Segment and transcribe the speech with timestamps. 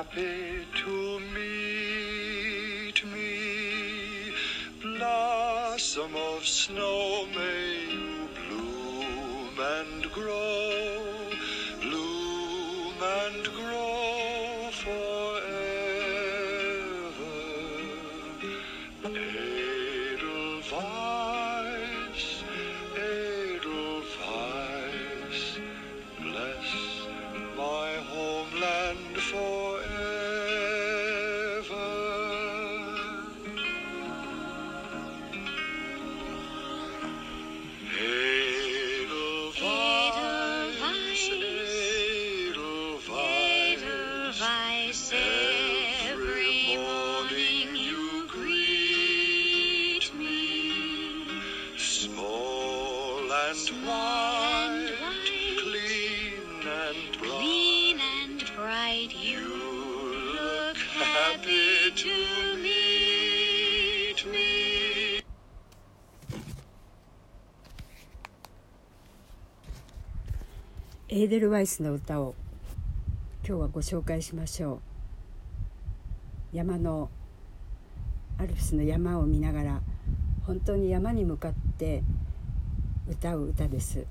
[0.00, 4.32] happy to meet me.
[4.82, 7.26] Blossom of snow,
[71.12, 72.36] エーデルワイスの歌を
[73.44, 74.74] 今日はご紹介しましょ
[76.52, 76.56] う。
[76.56, 77.10] 山の
[78.38, 79.80] アルプスの山を見ながら
[80.46, 82.04] 本当に山に向かって
[83.08, 84.06] 歌う歌です。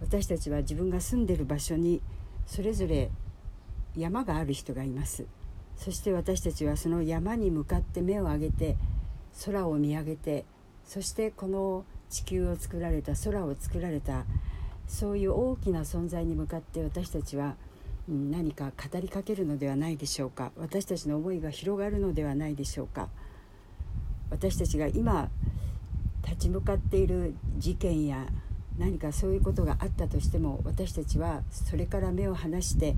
[0.00, 2.00] 私たちは自分が住んでる場所に
[2.46, 3.10] それぞれ
[3.94, 5.26] 山がある人がいます。
[5.76, 8.78] そして私たちはその山に向かって目を上げて
[9.44, 10.46] 空を見上げて
[10.86, 14.24] そしてこの地球を作られた空を作られた
[14.86, 17.56] そういう大きな存在に向かって私たちは
[18.08, 20.52] 何か語りかけるのではないでしょうか。
[20.56, 23.08] 私たちの思いが広がるのではないでしょうか。
[24.30, 25.30] 私たちが今
[26.24, 28.26] 立ち向かっている事件や
[28.78, 32.96] 何かそういうことがあったとしても私たちはそれから目を離して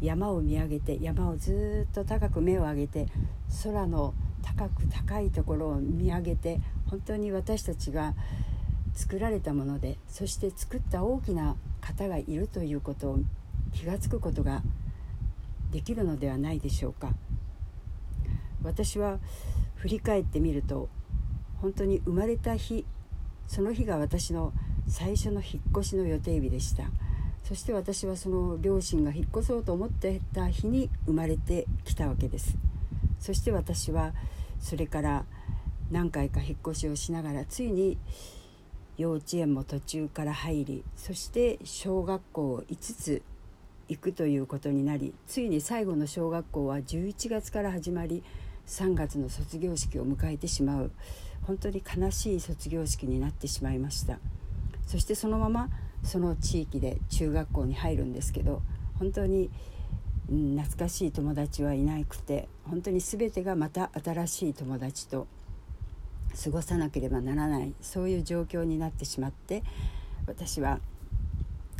[0.00, 3.06] 山を見上げて山をずっと高く目を上げて
[3.62, 8.14] 空の高く高いところを見上げて本当に私たちが
[8.98, 13.18] 作られたものでそして作った大きな方がいるということを
[13.72, 14.60] 気が付くことが
[15.70, 17.12] できるのではないでしょうか。
[18.64, 19.20] 私は
[19.76, 20.88] 振り返ってみると
[21.62, 22.84] 本当に生まれた日
[23.46, 24.52] その日が私の
[24.88, 26.90] 最初の引っ越しの予定日でした。
[27.44, 32.56] そして私はその両親が引っ越そうと思ってた日に生まれてきたわけです。
[33.20, 34.12] そして私は
[34.58, 35.24] それから
[35.92, 37.96] 何回か引っ越しをしながらついに
[38.98, 43.22] 幼稚園も途中から入りそして小学校を5つ
[43.88, 48.22] 行くということになりついに最後の小学校は11月から始まり
[48.66, 50.90] 3月の卒業式を迎えてしまう
[51.46, 54.18] 本当に悲しい卒業式になってしまいました。
[54.88, 55.68] そしてそのまま
[56.02, 58.62] その地域で中学校に入るんですけど
[58.98, 59.50] 本当に
[60.28, 65.26] 懐かしい友達はいなくて本当に全てがまた新しい友達と
[66.42, 69.62] 過ごさなければならないそういう状況になってしまって
[70.26, 70.80] 私は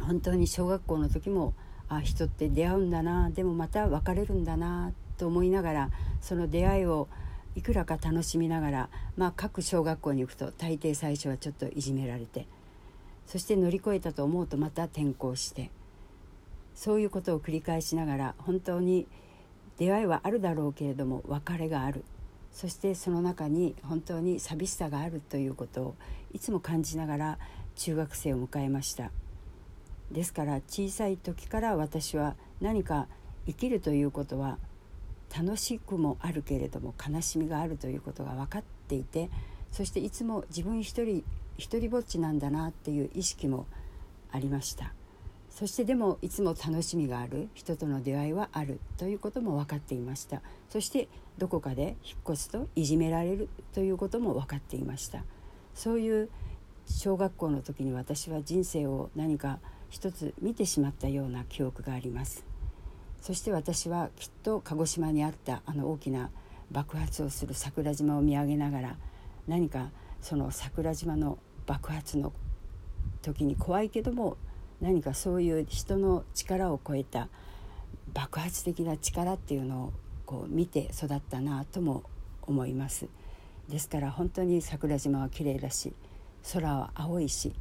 [0.00, 1.54] 本当に小学校の時も
[1.88, 7.08] あ人って出会うんだなでもまた別れるんだなと思いながらその出会いを
[7.54, 12.46] いくらか楽しみながら、まあ、各小学校に行くと大抵最初はちょっといじめられて
[13.26, 15.70] そして乗り越えたと思うとまた転校して
[16.74, 19.06] そういうことを繰り返しながら本当に
[19.78, 22.04] 出会いはあるだろうけれども別れがある。
[22.58, 25.94] そしてその中に本当に寂しさがあるということを
[26.32, 27.38] いつも感じながら
[27.76, 29.12] 中学生を迎えました。
[30.10, 33.06] ですから小さい時から私は何か
[33.46, 34.58] 生きるということは
[35.32, 39.30] 楽しくもあるけれども悲しみがあるということが分かっていて
[39.70, 41.22] そしていつも自分一人
[41.58, 43.66] 一人ぼっちなんだなっていう意識も
[44.32, 44.97] ありました。
[45.58, 50.40] そしてでもいつも楽しみがある人との出会いはあるということも分かっていました。
[50.68, 55.24] そしてどこかで引っ越すといじめられるということも分かっていました。
[55.74, 56.28] そういう
[56.86, 59.58] 小学校の時に私は人生を何か
[59.90, 62.44] 一つ見てしまったような記憶があります。
[63.20, 66.30] そして私はきっと鹿児島にあったあの大きな
[66.70, 68.96] 爆発をする桜島を見上げながら
[69.48, 69.90] 何か
[70.22, 72.32] その桜島の爆発の
[73.22, 74.36] 時に怖いけども
[74.80, 77.28] 何かそういう人の力を超えた
[78.14, 79.92] 爆発的な力っていうのを
[80.24, 82.04] こう見て育ったなとも
[82.42, 83.06] 思います。
[83.68, 85.92] ですから本当に桜島は綺麗だし
[86.52, 87.52] 空は青いし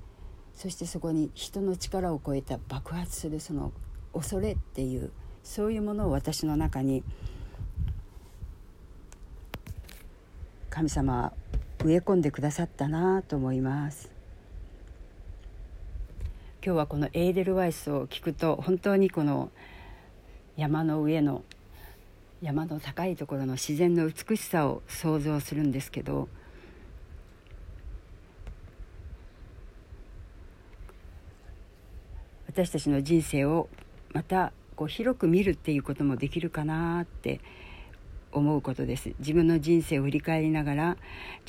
[0.54, 3.74] そしてそこに人の力を超えた爆発するその
[4.14, 5.12] 恐れっていう
[5.44, 7.04] そういうものを私の中に
[10.70, 11.34] 神様は
[11.84, 14.17] 植え込んでくださったなと思います。
[16.68, 19.52] 今日はこのエーデルワイスを聞くと本当にこの
[20.58, 21.46] 山の上の
[22.42, 26.28] 山の高いところの自然の美しさを想像するんですけど
[32.50, 33.70] 私たちの人生を
[34.12, 37.40] またこう広く見るっていうこともできるかなって
[38.34, 39.14] 思うことです。
[39.20, 40.98] 自分の人生を振り返りながら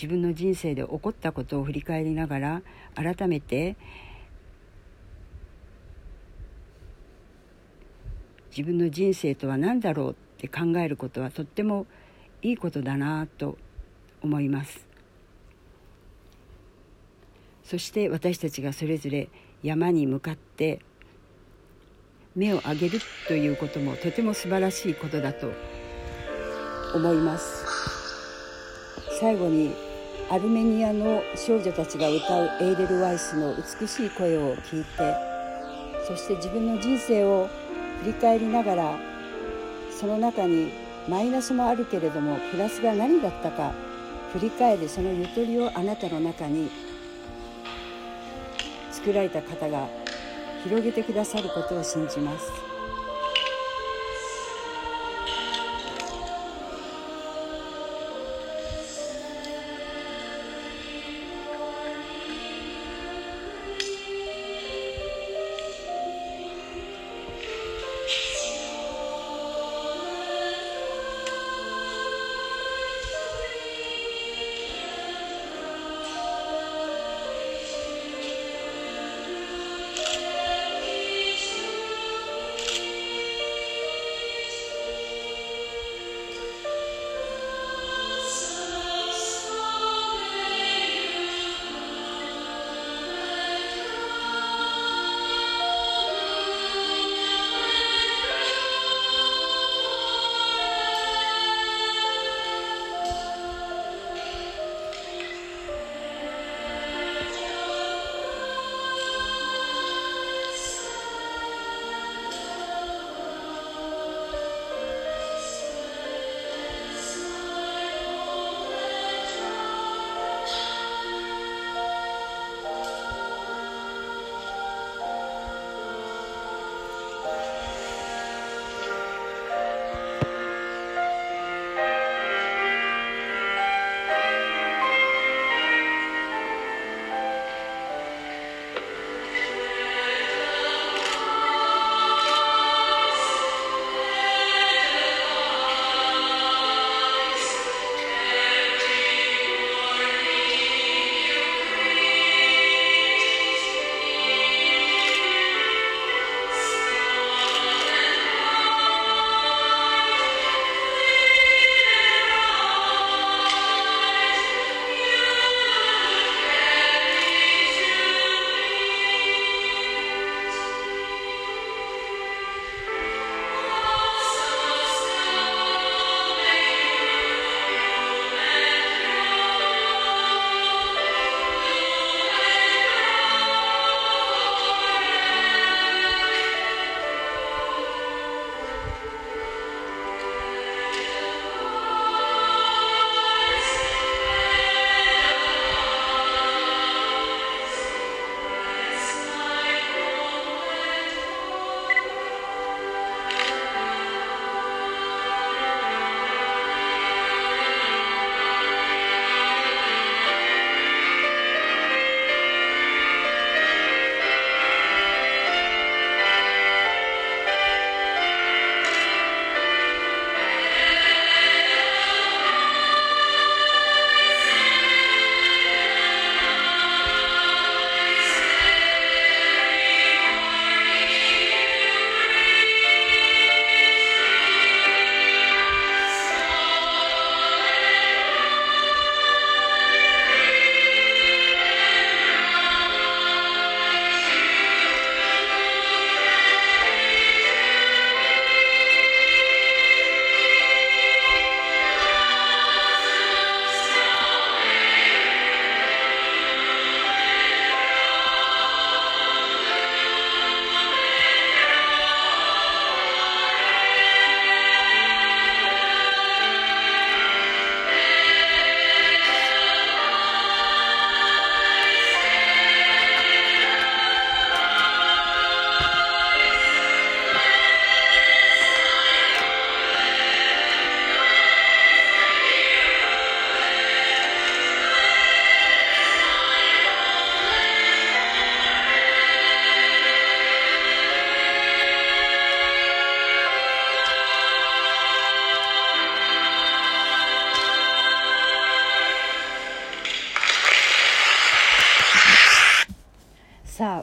[0.01, 2.63] 自分の人生で起こったことを振り返りながら
[2.95, 3.77] 改めて
[8.59, 11.87] 自分の人生とは何だろうって考えることはとっても
[12.43, 13.57] いいことだなと
[14.21, 14.85] 思います。
[17.63, 19.29] そして私たちがそれぞれ
[19.63, 20.81] 山に向かって
[22.35, 25.53] 目を上げるということもとても素晴らしいことだと
[26.97, 27.65] 思います。
[29.21, 29.73] 最後に
[30.31, 35.15] アルメニアの少女たちが歌うエーデル・ワイスの美しい声を聞いて
[36.09, 37.49] そして自分の人生を
[38.01, 38.99] 振り返りながら
[39.91, 40.73] その中に
[41.09, 43.73] マイナスもあるけれどもプラスが何だったか
[44.33, 46.71] 振り返るそのゆとりをあなたの中に
[48.93, 49.89] 作られた方が
[50.65, 52.68] 広げてくださることを信じます。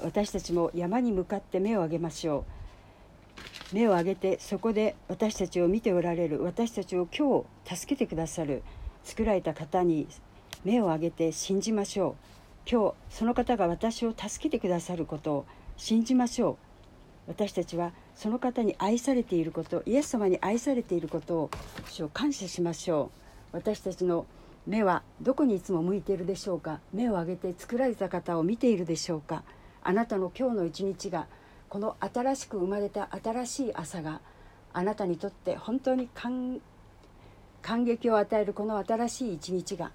[0.06, 2.46] 私たちも山に向かって目を上げましょ
[3.72, 3.76] う。
[3.76, 6.44] 目を上げてそこで私たちを見ておられる。
[6.44, 8.62] 私たちを今日助けてくださる。
[9.04, 10.08] 作られた方に
[10.64, 12.16] 目を上げて信じましょ
[12.68, 12.70] う。
[12.70, 15.46] 今日その方が私を助けてくださることを
[15.76, 17.32] 信じましょう。
[17.32, 21.50] 私たちはその方に愛されていることイエス様に愛されていることを
[22.14, 23.10] 感謝しましょ
[23.52, 23.58] う。
[23.58, 24.28] 私たちの
[24.68, 26.80] 目はどこにいつも向いているでしょうか。
[26.94, 29.42] 目を上げて作られた方を見ているでしょうか。
[29.88, 31.28] あなたの今日の一日が
[31.70, 34.20] この新しく生まれた新しい朝が
[34.74, 36.60] あなたにとって本当に感
[37.84, 39.92] 激を与えるこの新しい一日が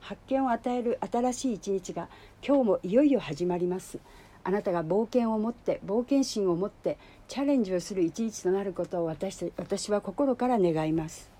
[0.00, 2.08] 発見を与える新しい一日が
[2.42, 3.98] 今日もいよいよ始まります。
[4.42, 6.96] あなたが冒険を持って冒険心を持って
[7.28, 11.30] チャレンジをする一日となることを私私は心から願います。